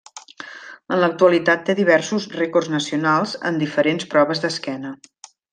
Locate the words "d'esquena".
4.47-4.99